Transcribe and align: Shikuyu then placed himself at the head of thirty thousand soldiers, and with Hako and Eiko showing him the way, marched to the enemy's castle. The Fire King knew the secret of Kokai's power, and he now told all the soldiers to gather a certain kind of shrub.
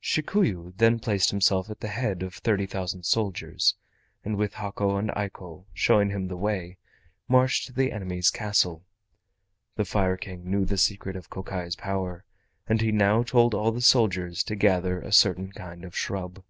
Shikuyu 0.00 0.74
then 0.76 1.00
placed 1.00 1.30
himself 1.30 1.68
at 1.68 1.80
the 1.80 1.88
head 1.88 2.22
of 2.22 2.34
thirty 2.36 2.66
thousand 2.66 3.02
soldiers, 3.04 3.74
and 4.24 4.36
with 4.36 4.54
Hako 4.54 4.96
and 4.96 5.10
Eiko 5.16 5.66
showing 5.74 6.10
him 6.10 6.28
the 6.28 6.36
way, 6.36 6.76
marched 7.26 7.66
to 7.66 7.72
the 7.72 7.90
enemy's 7.90 8.30
castle. 8.30 8.84
The 9.74 9.84
Fire 9.84 10.16
King 10.16 10.48
knew 10.48 10.64
the 10.64 10.78
secret 10.78 11.16
of 11.16 11.30
Kokai's 11.30 11.74
power, 11.74 12.24
and 12.68 12.80
he 12.80 12.92
now 12.92 13.24
told 13.24 13.54
all 13.54 13.72
the 13.72 13.80
soldiers 13.80 14.44
to 14.44 14.54
gather 14.54 15.00
a 15.00 15.10
certain 15.10 15.50
kind 15.50 15.84
of 15.84 15.96
shrub. 15.96 16.44